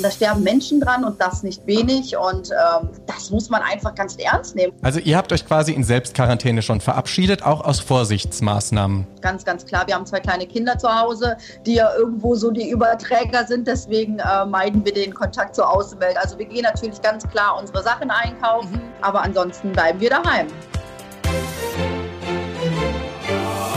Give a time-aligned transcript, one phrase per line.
[0.00, 2.16] Da sterben Menschen dran und das nicht wenig.
[2.16, 4.72] Und ähm, das muss man einfach ganz ernst nehmen.
[4.82, 9.06] Also ihr habt euch quasi in Selbstquarantäne schon verabschiedet, auch aus Vorsichtsmaßnahmen.
[9.20, 9.86] Ganz, ganz klar.
[9.86, 11.36] Wir haben zwei kleine Kinder zu Hause,
[11.66, 13.66] die ja irgendwo so die Überträger sind.
[13.66, 16.16] Deswegen äh, meiden wir den Kontakt zur Außenwelt.
[16.16, 18.92] Also wir gehen natürlich ganz klar unsere Sachen einkaufen, mhm.
[19.02, 20.46] aber ansonsten bleiben wir daheim.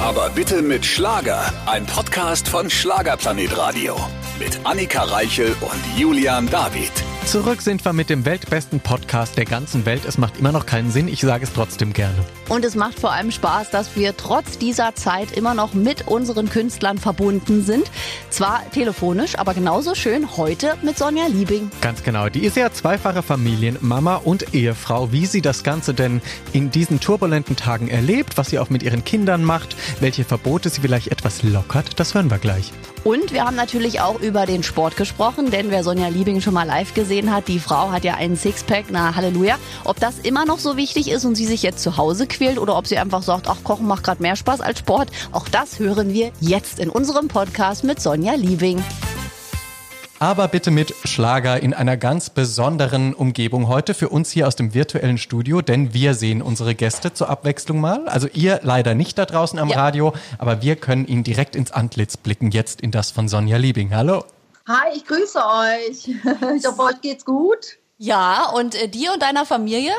[0.01, 1.51] Aber bitte mit Schlager.
[1.65, 3.95] Ein Podcast von Schlagerplanet Radio.
[4.37, 6.91] Mit Annika Reichel und Julian David.
[7.25, 10.03] Zurück sind wir mit dem weltbesten Podcast der ganzen Welt.
[10.05, 12.17] Es macht immer noch keinen Sinn, ich sage es trotzdem gerne.
[12.49, 16.49] Und es macht vor allem Spaß, dass wir trotz dieser Zeit immer noch mit unseren
[16.49, 17.89] Künstlern verbunden sind.
[18.29, 21.71] Zwar telefonisch, aber genauso schön heute mit Sonja Liebing.
[21.79, 22.27] Ganz genau.
[22.27, 25.13] Die ist ja zweifache Familienmama und Ehefrau.
[25.13, 29.05] Wie sie das Ganze denn in diesen turbulenten Tagen erlebt, was sie auch mit ihren
[29.05, 32.73] Kindern macht, welche Verbote sie vielleicht etwas lockert, das hören wir gleich.
[33.05, 36.63] Und wir haben natürlich auch über den Sport gesprochen, denn wer Sonja Liebing schon mal
[36.63, 39.59] live gesehen hat, die Frau hat ja einen Sixpack, na Halleluja.
[39.83, 42.75] Ob das immer noch so wichtig ist und sie sich jetzt zu Hause quält oder
[42.75, 46.13] ob sie einfach sagt, ach, Kochen macht gerade mehr Spaß als Sport, auch das hören
[46.13, 48.83] wir jetzt in unserem Podcast mit Sonja Liebing
[50.25, 54.73] aber bitte mit Schlager in einer ganz besonderen Umgebung heute für uns hier aus dem
[54.73, 58.07] virtuellen Studio, denn wir sehen unsere Gäste zur Abwechslung mal.
[58.07, 59.77] Also ihr leider nicht da draußen am ja.
[59.77, 63.93] Radio, aber wir können Ihnen direkt ins Antlitz blicken, jetzt in das von Sonja Liebing.
[63.93, 64.25] Hallo.
[64.67, 66.07] Hi, ich grüße euch.
[66.57, 67.77] Ich hoffe, euch geht's gut.
[67.99, 69.93] Ja, und äh, dir und deiner Familie?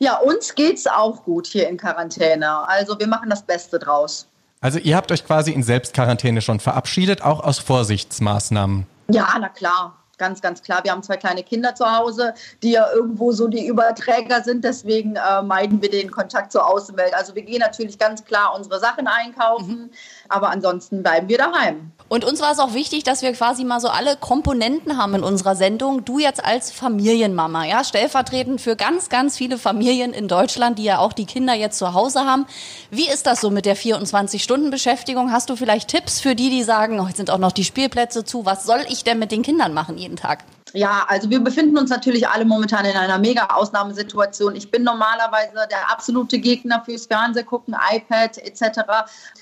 [0.00, 2.66] Ja, uns geht's auch gut hier in Quarantäne.
[2.68, 4.26] Also wir machen das Beste draus.
[4.60, 8.97] Also ihr habt euch quasi in Selbstquarantäne schon verabschiedet, auch aus Vorsichtsmaßnahmen.
[9.10, 9.94] Ja, na klar.
[10.18, 10.82] Ganz, ganz klar.
[10.82, 14.64] Wir haben zwei kleine Kinder zu Hause, die ja irgendwo so die Überträger sind.
[14.64, 17.14] Deswegen äh, meiden wir den Kontakt zur Außenwelt.
[17.14, 19.90] Also wir gehen natürlich ganz klar unsere Sachen einkaufen, mhm.
[20.28, 21.92] Aber ansonsten bleiben wir daheim.
[22.08, 25.22] Und uns war es auch wichtig, dass wir quasi mal so alle Komponenten haben in
[25.22, 26.06] unserer Sendung.
[26.06, 30.98] Du jetzt als Familienmama, ja, stellvertretend für ganz, ganz viele Familien in Deutschland, die ja
[30.98, 32.46] auch die Kinder jetzt zu Hause haben.
[32.90, 35.32] Wie ist das so mit der 24-Stunden-Beschäftigung?
[35.32, 38.24] Hast du vielleicht Tipps für die, die sagen, oh, jetzt sind auch noch die Spielplätze
[38.24, 38.46] zu.
[38.46, 40.44] Was soll ich denn mit den Kindern machen jeden Tag?
[40.78, 44.54] Ja, also wir befinden uns natürlich alle momentan in einer mega Ausnahmesituation.
[44.54, 48.82] Ich bin normalerweise der absolute Gegner fürs Fernsehgucken, iPad etc.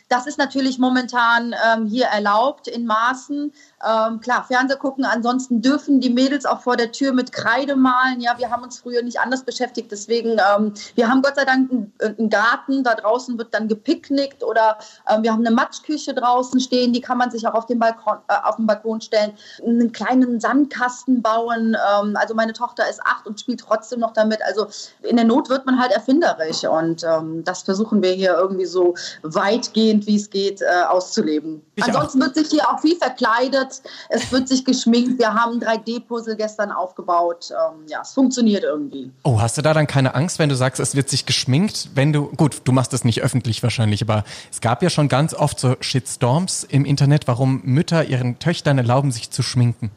[0.09, 3.53] Das ist natürlich momentan ähm, hier erlaubt in Maßen.
[3.85, 5.05] Ähm, klar, Fernseh gucken.
[5.05, 8.21] Ansonsten dürfen die Mädels auch vor der Tür mit Kreide malen.
[8.21, 9.93] Ja, wir haben uns früher nicht anders beschäftigt.
[9.93, 12.85] Deswegen, ähm, wir haben Gott sei Dank einen, einen, Garten.
[12.85, 14.79] Da draußen wird dann gepicknickt oder
[15.11, 16.93] ähm, wir haben eine Matschküche draußen stehen.
[16.93, 19.33] Die kann man sich auch auf den Balkon, äh, auf den Balkon stellen.
[19.63, 21.77] Einen kleinen Sandkasten bauen.
[21.77, 24.41] Ähm, also meine Tochter ist acht und spielt trotzdem noch damit.
[24.47, 24.69] Also
[25.03, 28.95] in der Not wird man halt erfinderisch und ähm, das versuchen wir hier irgendwie so
[29.23, 31.63] weitgehend, wie es geht, äh, auszuleben.
[31.75, 32.27] Ich Ansonsten auch.
[32.27, 35.19] wird sich hier auch viel verkleidet wird, es wird sich geschminkt.
[35.19, 37.51] Wir haben 3D-Puzzle gestern aufgebaut.
[37.51, 39.11] Ähm, ja, es funktioniert irgendwie.
[39.23, 41.91] Oh, hast du da dann keine Angst, wenn du sagst, es wird sich geschminkt?
[41.95, 45.35] Wenn du, gut, du machst das nicht öffentlich wahrscheinlich, aber es gab ja schon ganz
[45.35, 49.91] oft so Shitstorms im Internet, warum Mütter ihren Töchtern erlauben, sich zu schminken.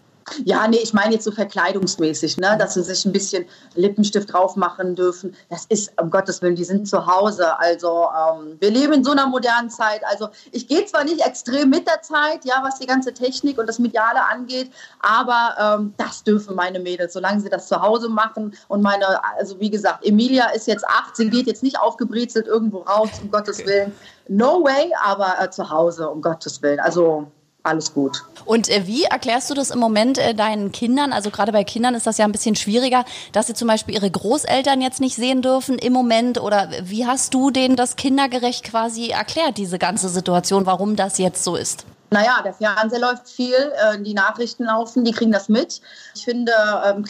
[0.46, 2.56] Ja, nee, ich meine jetzt so verkleidungsmäßig, ne?
[2.60, 3.46] dass sie sich ein bisschen
[3.76, 5.36] Lippenstift drauf machen dürfen.
[5.50, 7.58] Das ist, um Gottes Willen, die sind zu Hause.
[7.60, 10.02] Also ähm, wir leben in so einer modernen Zeit.
[10.06, 13.68] Also ich gehe zwar nicht extrem mit der Zeit, ja, was die ganze Technik und
[13.68, 18.56] das Mediale angeht, aber ähm, das dürfen meine Mädels, solange sie das zu Hause machen.
[18.68, 22.80] Und meine, also wie gesagt, Emilia ist jetzt acht, sie geht jetzt nicht aufgebrezelt irgendwo
[22.80, 23.94] raus, um Gottes Willen.
[24.28, 26.80] No way, aber äh, zu Hause, um Gottes Willen.
[26.80, 27.32] Also
[27.70, 28.24] alles gut.
[28.46, 31.14] Und äh, wie erklärst du das im Moment äh, deinen Kindern?
[31.14, 34.10] Also gerade bei Kindern ist das ja ein bisschen schwieriger, dass sie zum Beispiel ihre
[34.10, 36.42] Großeltern jetzt nicht sehen dürfen im Moment.
[36.42, 41.44] Oder wie hast du denen das kindergerecht quasi erklärt, diese ganze Situation, warum das jetzt
[41.44, 41.86] so ist?
[42.12, 45.82] Naja, der Fernseher läuft viel, äh, die Nachrichten laufen, die kriegen das mit.
[46.16, 46.52] Ich finde,
[46.86, 47.06] ähm,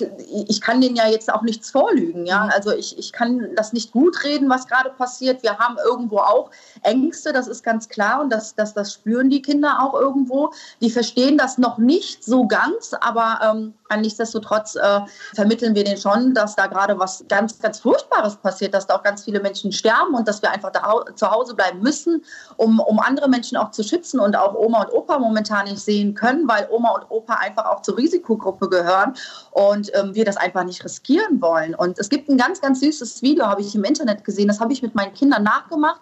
[0.48, 2.26] ich kann denen ja jetzt auch nichts vorlügen.
[2.26, 2.46] Ja?
[2.46, 2.52] Mhm.
[2.52, 5.42] Also ich, ich kann das nicht gut reden, was gerade passiert.
[5.42, 6.52] Wir haben irgendwo auch
[6.84, 10.52] Ängste, das ist ganz klar und das, das, das spüren die Kinder auch irgendwo.
[10.82, 15.00] Die verstehen das noch nicht so ganz, aber ähm, nichtsdestotrotz äh,
[15.34, 19.04] vermitteln wir denen schon, dass da gerade was ganz, ganz Furchtbares passiert, dass da auch
[19.04, 22.24] ganz viele Menschen sterben und dass wir einfach da zu Hause bleiben müssen,
[22.58, 25.80] um, um andere Menschen auch zu schützen und auch Oma und und Opa momentan nicht
[25.80, 29.14] sehen können, weil Oma und Opa einfach auch zur Risikogruppe gehören
[29.52, 31.76] und ähm, wir das einfach nicht riskieren wollen.
[31.76, 34.74] Und es gibt ein ganz, ganz süßes Video, habe ich im Internet gesehen, das habe
[34.74, 36.02] ich mit meinen Kindern nachgemacht.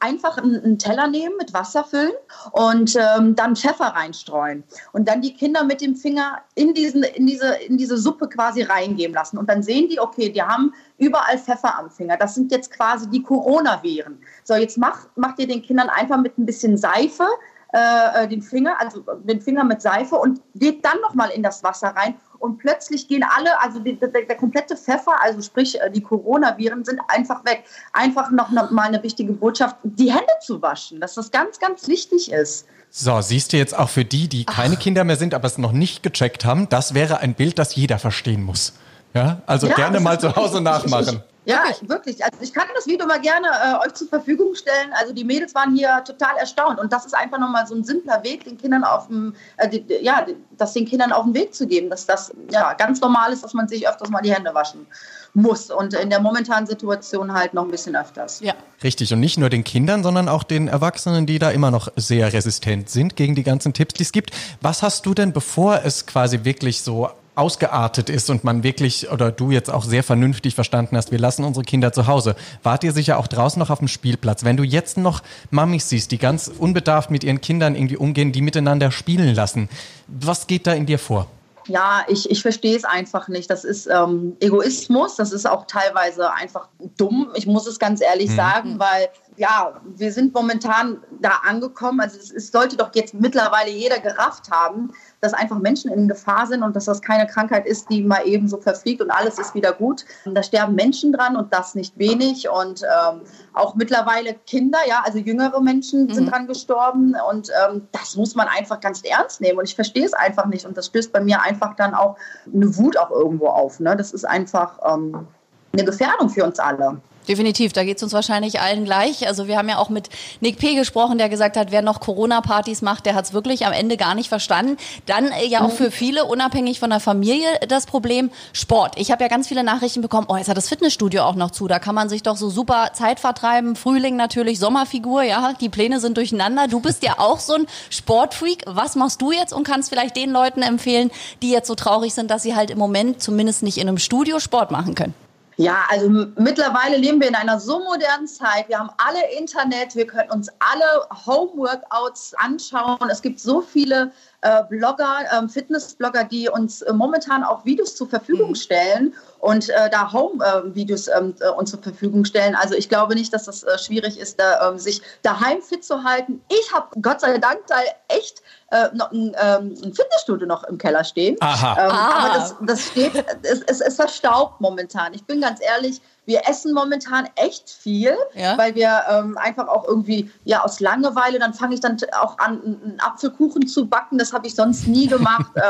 [0.00, 2.12] Einfach einen Teller nehmen, mit Wasser füllen
[2.52, 4.64] und ähm, dann Pfeffer reinstreuen.
[4.92, 8.62] Und dann die Kinder mit dem Finger in, diesen, in, diese, in diese Suppe quasi
[8.62, 9.38] reingeben lassen.
[9.38, 12.16] Und dann sehen die, okay, die haben überall Pfeffer am Finger.
[12.16, 14.18] Das sind jetzt quasi die Corona-Viren.
[14.44, 17.26] So, jetzt macht, macht ihr den Kindern einfach mit ein bisschen Seife
[17.72, 21.88] äh, den Finger, also den Finger mit Seife und geht dann nochmal in das Wasser
[21.88, 26.00] rein und plötzlich gehen alle, also die, der, der, komplette Pfeffer, also sprich äh, die
[26.00, 27.64] Coronaviren sind einfach weg.
[27.92, 31.88] Einfach noch ne, mal eine wichtige Botschaft, die Hände zu waschen, dass das ganz, ganz
[31.88, 32.66] wichtig ist.
[32.90, 34.80] So, siehst du jetzt auch für die, die keine Ach.
[34.80, 37.98] Kinder mehr sind, aber es noch nicht gecheckt haben, das wäre ein Bild, das jeder
[37.98, 38.74] verstehen muss.
[39.14, 41.22] Ja, also ja, gerne mal zu Hause nachmachen.
[41.48, 41.88] Ja, wirklich.
[41.88, 42.24] wirklich.
[42.24, 44.90] Also ich kann das Video mal gerne äh, euch zur Verfügung stellen.
[44.92, 48.22] Also die Mädels waren hier total erstaunt und das ist einfach nochmal so ein simpler
[48.22, 50.26] Weg, den Kindern auf dem, äh, die, ja,
[50.58, 53.54] das den Kindern auf den Weg zu geben, dass das ja ganz normal ist, dass
[53.54, 54.86] man sich öfters mal die Hände waschen
[55.32, 58.40] muss und in der momentanen Situation halt noch ein bisschen öfters.
[58.40, 58.54] Ja.
[58.82, 62.32] Richtig und nicht nur den Kindern, sondern auch den Erwachsenen, die da immer noch sehr
[62.32, 64.32] resistent sind gegen die ganzen Tipps, die es gibt.
[64.60, 69.30] Was hast du denn, bevor es quasi wirklich so ausgeartet ist und man wirklich oder
[69.30, 72.34] du jetzt auch sehr vernünftig verstanden hast, wir lassen unsere Kinder zu Hause.
[72.62, 74.44] Wart ihr sicher auch draußen noch auf dem Spielplatz?
[74.44, 78.42] Wenn du jetzt noch Mamis siehst, die ganz unbedarft mit ihren Kindern irgendwie umgehen, die
[78.42, 79.68] miteinander spielen lassen,
[80.08, 81.28] was geht da in dir vor?
[81.68, 83.50] Ja, ich, ich verstehe es einfach nicht.
[83.50, 87.28] Das ist ähm, Egoismus, das ist auch teilweise einfach dumm.
[87.34, 88.36] Ich muss es ganz ehrlich mhm.
[88.36, 89.08] sagen, weil
[89.38, 92.00] ja, wir sind momentan da angekommen.
[92.00, 94.90] Also es, es, sollte doch jetzt mittlerweile jeder gerafft haben,
[95.20, 98.48] dass einfach Menschen in Gefahr sind und dass das keine Krankheit ist, die mal eben
[98.48, 100.04] so verfliegt und alles ist wieder gut.
[100.24, 102.48] Und da sterben Menschen dran und das nicht wenig.
[102.48, 103.20] Und ähm,
[103.54, 106.14] auch mittlerweile Kinder, ja, also jüngere Menschen mhm.
[106.14, 107.14] sind dran gestorben.
[107.30, 109.58] Und ähm, das muss man einfach ganz ernst nehmen.
[109.58, 110.66] Und ich verstehe es einfach nicht.
[110.66, 112.16] Und das stößt bei mir einfach dann auch
[112.52, 113.78] eine Wut auch irgendwo auf.
[113.78, 113.96] Ne?
[113.96, 115.28] Das ist einfach ähm,
[115.72, 117.00] eine Gefährdung für uns alle.
[117.28, 119.28] Definitiv, da geht es uns wahrscheinlich allen gleich.
[119.28, 120.08] Also wir haben ja auch mit
[120.40, 120.74] Nick P.
[120.74, 124.14] gesprochen, der gesagt hat, wer noch Corona-Partys macht, der hat es wirklich am Ende gar
[124.14, 124.78] nicht verstanden.
[125.04, 128.94] Dann äh, ja auch für viele, unabhängig von der Familie, das Problem Sport.
[128.96, 131.68] Ich habe ja ganz viele Nachrichten bekommen, oh, jetzt hat das Fitnessstudio auch noch zu,
[131.68, 133.76] da kann man sich doch so super Zeit vertreiben.
[133.76, 136.66] Frühling natürlich, Sommerfigur, ja, die Pläne sind durcheinander.
[136.66, 138.62] Du bist ja auch so ein Sportfreak.
[138.66, 141.10] Was machst du jetzt und kannst vielleicht den Leuten empfehlen,
[141.42, 144.40] die jetzt so traurig sind, dass sie halt im Moment zumindest nicht in einem Studio
[144.40, 145.27] Sport machen können?
[145.60, 148.68] Ja, also mittlerweile leben wir in einer so modernen Zeit.
[148.68, 153.10] Wir haben alle Internet, wir können uns alle Home-Workouts anschauen.
[153.10, 154.12] Es gibt so viele
[154.42, 158.54] äh, Blogger, ähm, Fitnessblogger, die uns äh, momentan auch Videos zur Verfügung mhm.
[158.54, 162.54] stellen und äh, da Home-Videos ähm, äh, uns zur Verfügung stellen.
[162.54, 166.04] Also ich glaube nicht, dass das äh, schwierig ist, da, ähm, sich daheim fit zu
[166.04, 166.40] halten.
[166.48, 167.76] Ich habe Gott sei Dank da
[168.08, 171.36] echt äh, noch ein, ähm, ein, Fitnessstudio noch im Keller stehen.
[171.40, 171.84] Aha.
[171.84, 172.10] Ähm, ah.
[172.10, 173.12] Aber das, das steht,
[173.42, 175.14] es, es, es verstaubt momentan.
[175.14, 178.58] Ich bin ganz ehrlich, wir essen momentan echt viel, ja.
[178.58, 182.60] weil wir ähm, einfach auch irgendwie, ja, aus Langeweile, dann fange ich dann auch an,
[182.62, 184.18] einen Apfelkuchen zu backen.
[184.18, 185.60] Das habe ich sonst nie gemacht, äh,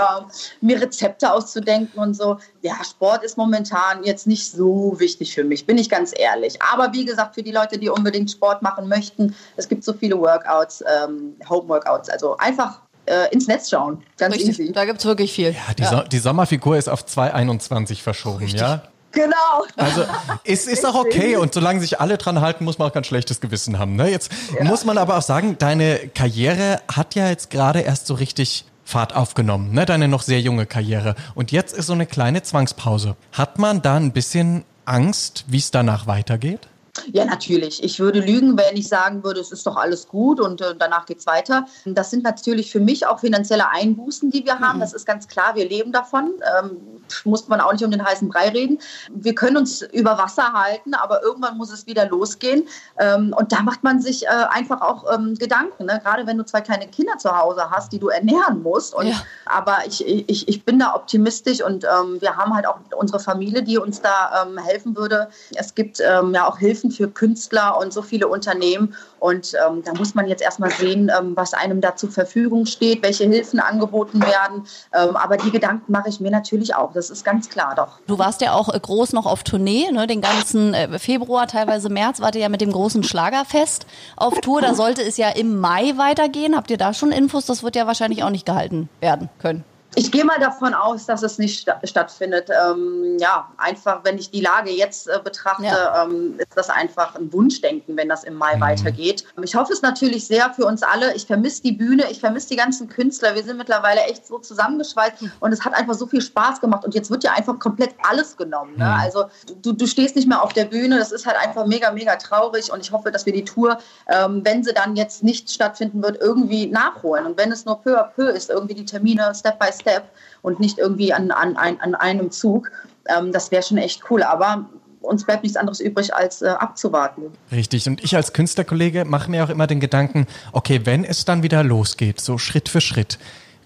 [0.61, 2.39] mir Rezepte auszudenken und so.
[2.63, 6.61] Ja, Sport ist momentan jetzt nicht so wichtig für mich, bin ich ganz ehrlich.
[6.61, 10.19] Aber wie gesagt, für die Leute, die unbedingt Sport machen möchten, es gibt so viele
[10.19, 12.09] Workouts, ähm, Home-Workouts.
[12.11, 14.03] Also einfach äh, ins Netz schauen.
[14.17, 14.73] Ganz Richtig, easy.
[14.73, 15.53] Da gibt es wirklich viel.
[15.53, 15.91] Ja, die, ja.
[15.91, 18.61] So die, Sommerfigur ist auf 2,21 verschoben, Richtig.
[18.61, 18.83] ja?
[19.13, 19.65] Genau.
[19.77, 20.05] Also
[20.45, 23.41] es ist auch okay und solange sich alle dran halten, muss man auch kein schlechtes
[23.41, 23.97] Gewissen haben.
[23.97, 24.11] Ne?
[24.11, 24.65] Jetzt ja.
[24.65, 29.15] muss man aber auch sagen, deine Karriere hat ja jetzt gerade erst so richtig Fahrt
[29.15, 29.85] aufgenommen, ne?
[29.85, 31.15] deine noch sehr junge Karriere.
[31.35, 33.17] Und jetzt ist so eine kleine Zwangspause.
[33.33, 36.69] Hat man da ein bisschen Angst, wie es danach weitergeht?
[37.13, 37.83] Ja, natürlich.
[37.83, 41.07] Ich würde lügen, wenn ich sagen würde, es ist doch alles gut und äh, danach
[41.09, 41.67] es weiter.
[41.85, 44.77] Das sind natürlich für mich auch finanzielle Einbußen, die wir haben.
[44.77, 44.81] Mhm.
[44.81, 45.55] Das ist ganz klar.
[45.55, 46.35] Wir leben davon.
[46.59, 46.77] Ähm,
[47.25, 48.79] muss man auch nicht um den heißen Brei reden.
[49.11, 52.65] Wir können uns über Wasser halten, aber irgendwann muss es wieder losgehen.
[52.99, 55.87] Ähm, und da macht man sich äh, einfach auch ähm, Gedanken.
[55.87, 56.01] Ne?
[56.03, 58.95] Gerade wenn du zwei kleine Kinder zu Hause hast, die du ernähren musst.
[58.95, 59.17] Und, ja.
[59.47, 63.63] Aber ich, ich, ich bin da optimistisch und ähm, wir haben halt auch unsere Familie,
[63.63, 65.29] die uns da ähm, helfen würde.
[65.55, 68.95] Es gibt ähm, ja auch Hilfen für Künstler und so viele Unternehmen.
[69.19, 73.03] Und ähm, da muss man jetzt erstmal sehen, ähm, was einem da zur Verfügung steht,
[73.03, 74.67] welche Hilfen angeboten werden.
[74.95, 76.93] Ähm, aber die Gedanken mache ich mir natürlich auch.
[76.93, 77.99] Das ist ganz klar doch.
[78.07, 80.07] Du warst ja auch äh, groß noch auf Tournee, ne?
[80.07, 84.61] den ganzen äh, Februar, teilweise März, wart ihr ja mit dem großen Schlagerfest auf Tour.
[84.61, 86.57] Da sollte es ja im Mai weitergehen.
[86.57, 87.47] Habt ihr da schon Infos?
[87.47, 89.65] Das wird ja wahrscheinlich auch nicht gehalten werden können.
[89.99, 92.49] Ich gehe mal davon aus, dass es nicht sta stattfindet.
[92.51, 96.05] Ähm, ja, einfach, wenn ich die Lage jetzt äh, betrachte, ja.
[96.05, 98.61] ähm, ist das einfach ein Wunschdenken, wenn das im Mai mhm.
[98.61, 99.25] weitergeht.
[99.43, 101.15] Ich hoffe es natürlich sehr für uns alle.
[101.17, 103.35] Ich vermisse die Bühne, ich vermisse die ganzen Künstler.
[103.35, 106.85] Wir sind mittlerweile echt so zusammengeschweißt und es hat einfach so viel Spaß gemacht.
[106.85, 108.77] Und jetzt wird ja einfach komplett alles genommen.
[108.77, 108.85] Ne?
[108.85, 109.01] Mhm.
[109.01, 109.25] Also
[109.63, 110.97] du, du stehst nicht mehr auf der Bühne.
[110.97, 112.71] Das ist halt einfach mega, mega traurig.
[112.71, 116.21] Und ich hoffe, dass wir die Tour, ähm, wenn sie dann jetzt nicht stattfinden wird,
[116.21, 117.27] irgendwie nachholen.
[117.27, 120.11] Und wenn es nur peu à peu ist, irgendwie die Termine Step by Step Step
[120.43, 122.71] und nicht irgendwie an, an, an einem Zug.
[123.09, 124.23] Ähm, das wäre schon echt cool.
[124.23, 124.67] Aber
[125.01, 127.33] uns bleibt nichts anderes übrig, als äh, abzuwarten.
[127.51, 127.87] Richtig.
[127.87, 131.63] Und ich als Künstlerkollege mache mir auch immer den Gedanken, okay, wenn es dann wieder
[131.63, 133.19] losgeht, so Schritt für Schritt,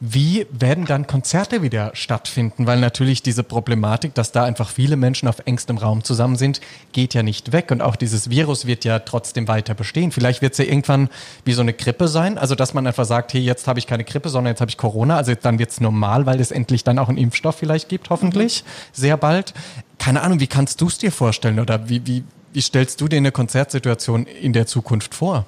[0.05, 2.67] wie werden dann Konzerte wieder stattfinden?
[2.67, 7.15] Weil natürlich diese Problematik, dass da einfach viele Menschen auf engstem Raum zusammen sind, geht
[7.15, 7.71] ja nicht weg.
[7.71, 10.11] Und auch dieses Virus wird ja trotzdem weiter bestehen.
[10.11, 11.09] Vielleicht wird es ja irgendwann
[11.45, 12.37] wie so eine Grippe sein.
[12.37, 14.77] Also, dass man einfach sagt, hey, jetzt habe ich keine Grippe, sondern jetzt habe ich
[14.77, 15.17] Corona.
[15.17, 18.65] Also dann wird es normal, weil es endlich dann auch einen Impfstoff vielleicht gibt, hoffentlich,
[18.65, 18.69] mhm.
[18.93, 19.55] sehr bald.
[20.01, 21.61] Keine Ahnung, wie kannst du es dir vorstellen?
[21.61, 25.47] Oder wie, wie, wie stellst du dir eine Konzertsituation in der Zukunft vor?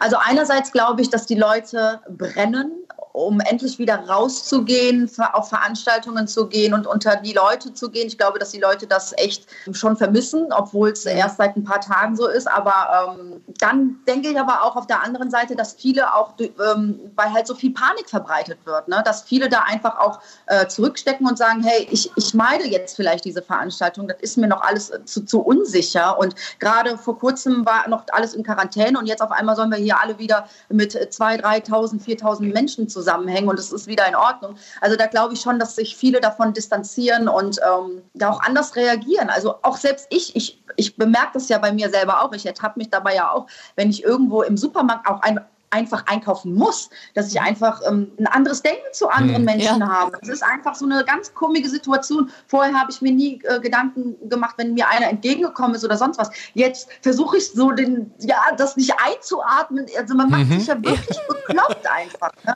[0.00, 2.70] Also einerseits glaube ich, dass die Leute brennen
[3.16, 8.08] um endlich wieder rauszugehen, auf Veranstaltungen zu gehen und unter die Leute zu gehen.
[8.08, 11.80] Ich glaube, dass die Leute das echt schon vermissen, obwohl es erst seit ein paar
[11.80, 12.46] Tagen so ist.
[12.46, 17.10] Aber ähm, dann denke ich aber auch auf der anderen Seite, dass viele auch, ähm,
[17.14, 19.02] weil halt so viel Panik verbreitet wird, ne?
[19.06, 23.24] dass viele da einfach auch äh, zurückstecken und sagen, hey, ich, ich meide jetzt vielleicht
[23.24, 26.18] diese Veranstaltung, das ist mir noch alles zu, zu unsicher.
[26.18, 29.78] Und gerade vor kurzem war noch alles in Quarantäne und jetzt auf einmal sollen wir
[29.78, 34.16] hier alle wieder mit 2.000, 3.000, 4.000 Menschen zusammen zusammenhängen und es ist wieder in
[34.16, 34.56] Ordnung.
[34.80, 38.74] Also da glaube ich schon, dass sich viele davon distanzieren und ähm, da auch anders
[38.74, 39.30] reagieren.
[39.30, 42.32] Also auch selbst ich, ich, ich bemerke das ja bei mir selber auch.
[42.32, 43.46] Ich ertappe mich dabei ja auch,
[43.76, 48.26] wenn ich irgendwo im Supermarkt auch ein einfach einkaufen muss, dass ich einfach ähm, ein
[48.26, 49.44] anderes Denken zu anderen hm.
[49.44, 49.88] Menschen ja.
[49.88, 50.18] habe.
[50.22, 52.30] Es ist einfach so eine ganz komische Situation.
[52.46, 56.18] Vorher habe ich mir nie äh, Gedanken gemacht, wenn mir einer entgegengekommen ist oder sonst
[56.18, 56.30] was.
[56.54, 59.86] Jetzt versuche ich so den, ja, das nicht einzuatmen.
[59.98, 60.58] Also man macht mhm.
[60.58, 62.32] sich ja wirklich bekloppt einfach.
[62.44, 62.54] Ne?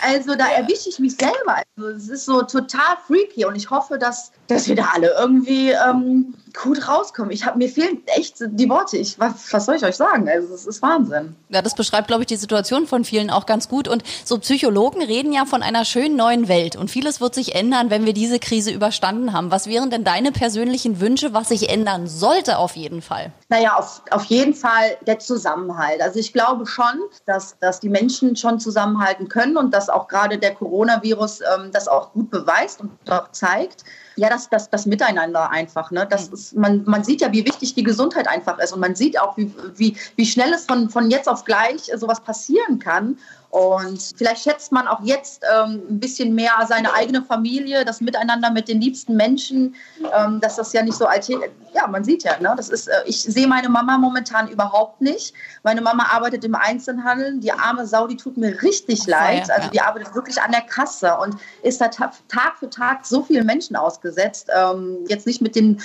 [0.00, 1.62] Also da erwische ich mich selber.
[1.76, 5.70] Also es ist so total freaky und ich hoffe, dass, dass wir da alle irgendwie
[5.70, 7.30] ähm, gut rauskommen.
[7.30, 8.96] Ich habe mir fehlen echt die Worte.
[8.96, 10.28] Ich was, was soll ich euch sagen?
[10.28, 11.36] Also es ist Wahnsinn.
[11.48, 13.88] Ja, das beschreibt, glaube ich, die Situation von vielen auch ganz gut.
[13.88, 16.76] Und so Psychologen reden ja von einer schönen neuen Welt.
[16.76, 19.50] Und vieles wird sich ändern, wenn wir diese Krise überstanden haben.
[19.50, 23.32] Was wären denn deine persönlichen Wünsche, was sich ändern sollte auf jeden Fall?
[23.48, 26.00] Naja, auf, auf jeden Fall der Zusammenhalt.
[26.02, 30.38] Also ich glaube schon, dass, dass die Menschen schon zusammenhalten können und dass auch gerade
[30.38, 33.84] der Coronavirus ähm, das auch gut beweist und auch zeigt
[34.20, 35.90] ja, das, das, das Miteinander einfach.
[35.90, 36.06] Ne?
[36.08, 36.34] Das mhm.
[36.34, 39.34] ist, man, man sieht ja, wie wichtig die Gesundheit einfach ist und man sieht auch,
[39.38, 43.16] wie, wie, wie schnell es von, von jetzt auf gleich sowas passieren kann.
[43.50, 48.50] Und vielleicht schätzt man auch jetzt ähm, ein bisschen mehr seine eigene Familie, das Miteinander
[48.52, 49.74] mit den liebsten Menschen,
[50.16, 53.02] ähm, dass das ja nicht so alltäglich, ja, man sieht ja, ne, das ist, äh,
[53.06, 55.34] ich sehe meine Mama momentan überhaupt nicht.
[55.64, 59.50] Meine Mama arbeitet im Einzelhandel, die arme Sau, die tut mir richtig leid.
[59.50, 63.46] Also die arbeitet wirklich an der Kasse und ist da Tag für Tag so vielen
[63.46, 65.82] Menschen ausgesetzt, ähm, jetzt nicht mit den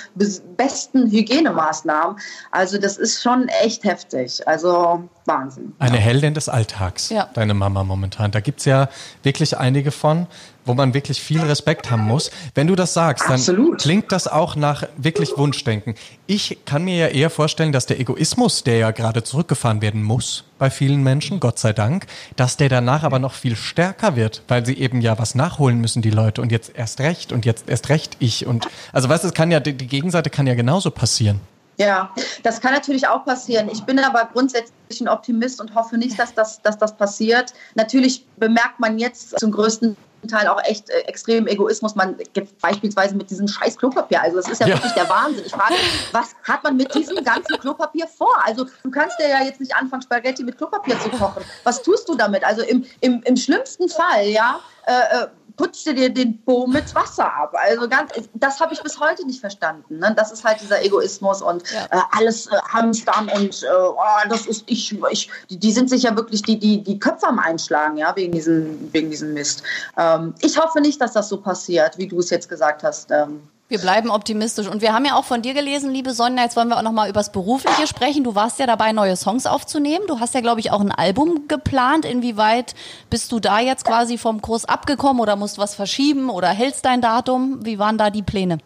[0.56, 2.16] besten Hygienemaßnahmen.
[2.52, 4.46] Also das ist schon echt heftig.
[4.46, 5.72] Also Wahnsinn.
[5.78, 7.28] Eine Heldin des Alltags, ja.
[7.34, 8.30] deine Mama momentan.
[8.30, 8.88] Da gibt es ja
[9.22, 10.26] wirklich einige von,
[10.64, 12.30] wo man wirklich viel Respekt haben muss.
[12.54, 13.78] Wenn du das sagst, dann Absolut.
[13.78, 15.94] klingt das auch nach wirklich Wunschdenken.
[16.26, 20.44] Ich kann mir ja eher vorstellen, dass der Egoismus, der ja gerade zurückgefahren werden muss
[20.58, 24.66] bei vielen Menschen, Gott sei Dank, dass der danach aber noch viel stärker wird, weil
[24.66, 26.42] sie eben ja was nachholen müssen, die Leute.
[26.42, 28.46] Und jetzt erst recht und jetzt erst recht ich.
[28.46, 31.40] Und also weißt du, es kann ja, die Gegenseite kann ja genauso passieren.
[31.78, 32.10] Ja,
[32.42, 33.68] das kann natürlich auch passieren.
[33.70, 37.52] Ich bin aber grundsätzlich ein Optimist und hoffe nicht, dass das, dass das passiert.
[37.74, 41.94] Natürlich bemerkt man jetzt zum größten Teil auch echt äh, extrem Egoismus.
[41.94, 44.22] Man gibt beispielsweise mit diesem scheiß Klopapier.
[44.22, 45.44] Also das ist ja, ja, wirklich der Wahnsinn.
[45.46, 45.74] Ich frage,
[46.12, 48.34] was hat man mit diesem ganzen Klopapier vor?
[48.44, 51.44] Also du kannst ja jetzt nicht anfangen, Spaghetti mit Klopapier zu kochen.
[51.64, 52.44] Was tust du damit?
[52.44, 57.32] Also im, im, im schlimmsten Fall, ja, äh, äh putzte dir den Po mit Wasser
[57.32, 57.54] ab.
[57.54, 59.98] Also ganz, das habe ich bis heute nicht verstanden.
[59.98, 60.12] Ne?
[60.16, 61.84] Das ist halt dieser Egoismus und ja.
[61.90, 66.04] äh, alles äh, hamstern und äh, oh, das ist ich, ich die, die, sind sich
[66.04, 69.62] ja wirklich die, die, die Köpfe am Einschlagen, ja, wegen diesem, wegen diesem Mist.
[69.96, 73.10] Ähm, ich hoffe nicht, dass das so passiert, wie du es jetzt gesagt hast.
[73.10, 74.68] Ähm, wir bleiben optimistisch.
[74.68, 77.08] Und wir haben ja auch von dir gelesen, liebe Sonja, jetzt wollen wir auch nochmal
[77.08, 78.22] übers Berufliche sprechen.
[78.22, 80.04] Du warst ja dabei, neue Songs aufzunehmen.
[80.06, 82.04] Du hast ja, glaube ich, auch ein Album geplant.
[82.04, 82.74] Inwieweit
[83.10, 87.00] bist du da jetzt quasi vom Kurs abgekommen oder musst was verschieben oder hältst dein
[87.00, 87.64] Datum?
[87.64, 88.58] Wie waren da die Pläne?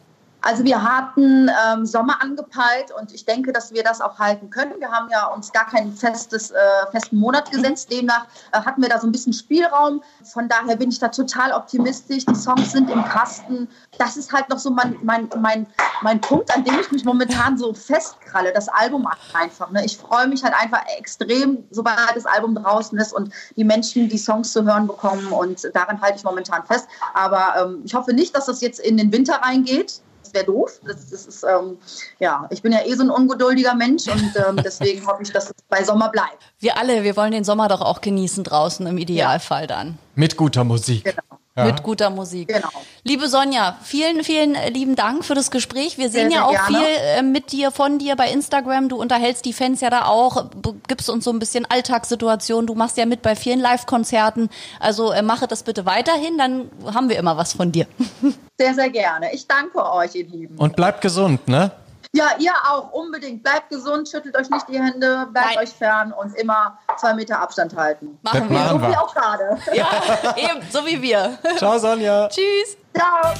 [0.43, 4.73] Also wir hatten ähm, Sommer angepeilt und ich denke, dass wir das auch halten können.
[4.79, 6.57] Wir haben ja uns gar keinen festes, äh,
[6.91, 7.93] festen Monat gesetzt.
[7.93, 10.03] Demnach äh, hatten wir da so ein bisschen Spielraum.
[10.25, 12.25] Von daher bin ich da total optimistisch.
[12.25, 13.69] Die Songs sind im Kasten.
[13.99, 15.67] Das ist halt noch so mein, mein, mein,
[16.01, 18.53] mein Punkt, an dem ich mich momentan so festkralle.
[18.53, 19.71] Das Album einfach.
[19.71, 19.85] Ne?
[19.85, 24.19] Ich freue mich halt einfach extrem, sobald das Album draußen ist und die Menschen die
[24.19, 25.27] Songs zu hören bekommen.
[25.33, 26.89] Und daran halte ich momentan fest.
[27.13, 30.81] Aber ähm, ich hoffe nicht, dass das jetzt in den Winter reingeht das wäre doof.
[30.87, 31.79] Das, das ist, ähm,
[32.19, 35.47] ja, ich bin ja eh so ein ungeduldiger Mensch und ähm, deswegen hoffe ich, dass
[35.47, 36.43] es bei Sommer bleibt.
[36.59, 39.99] Wir alle, wir wollen den Sommer doch auch genießen draußen im Idealfall dann.
[40.15, 41.05] Mit guter Musik.
[41.05, 41.30] Genau.
[41.61, 41.73] Ja.
[41.73, 42.49] mit guter Musik.
[42.49, 42.69] Genau.
[43.03, 45.97] Liebe Sonja, vielen, vielen äh, lieben Dank für das Gespräch.
[45.97, 46.79] Wir sehen Sehr, ja sehr auch gerne.
[46.79, 48.89] viel äh, mit dir, von dir bei Instagram.
[48.89, 50.51] Du unterhältst die Fans ja da auch,
[50.89, 52.67] gibst uns so ein bisschen Alltagssituationen.
[52.67, 54.51] Du machst ja mit bei vielen Live-Konzerten.
[54.79, 57.87] Also äh, mache das bitte weiterhin, dann haben wir immer was von dir.
[58.59, 59.33] Sehr, sehr gerne.
[59.33, 60.59] Ich danke euch, ihr Lieben.
[60.59, 61.71] Und bleibt gesund, ne?
[62.13, 63.43] Ja, ihr auch, unbedingt.
[63.45, 65.59] Bleibt gesund, schüttelt euch nicht die Hände, bleibt Nein.
[65.59, 68.19] euch fern und immer zwei Meter Abstand halten.
[68.23, 68.59] Machen Das wir.
[68.59, 69.01] machen So wie wir.
[69.03, 69.59] auch gerade.
[69.75, 71.39] Ja, eben, so wie wir.
[71.57, 72.29] Ciao, Sonja.
[72.33, 72.77] Tschüss.
[72.97, 73.35] Ciao.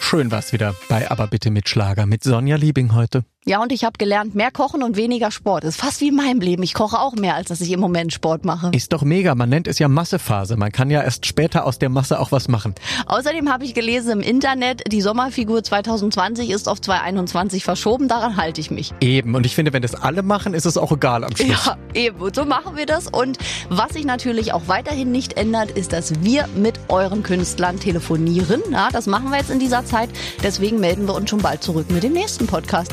[0.00, 3.24] Schön war's wieder bei Aber bitte mit Schlager mit Sonja Liebing heute.
[3.46, 5.64] Ja, und ich habe gelernt, mehr kochen und weniger Sport.
[5.64, 6.62] Ist fast wie in meinem Leben.
[6.64, 8.70] Ich koche auch mehr, als dass ich im Moment Sport mache.
[8.74, 10.56] Ist doch mega, man nennt es ja Massephase.
[10.56, 12.74] Man kann ja erst später aus der Masse auch was machen.
[13.06, 18.08] Außerdem habe ich gelesen im Internet, die Sommerfigur 2020 ist auf 2021 verschoben.
[18.08, 18.92] Daran halte ich mich.
[19.00, 21.48] Eben, und ich finde, wenn das alle machen, ist es auch egal am Schluss.
[21.66, 22.18] Ja, eben.
[22.18, 23.06] Und so machen wir das.
[23.06, 23.38] Und
[23.70, 28.62] was sich natürlich auch weiterhin nicht ändert, ist, dass wir mit euren Künstlern telefonieren.
[28.72, 30.10] Ja, das machen wir jetzt in dieser Zeit.
[30.42, 32.92] Deswegen melden wir uns schon bald zurück mit dem nächsten Podcast.